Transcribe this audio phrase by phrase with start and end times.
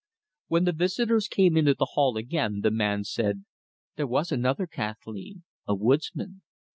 [0.47, 3.45] When the visitors came into the hall again, the man said:
[3.97, 6.41] "There was another; Kathleen a woodsman."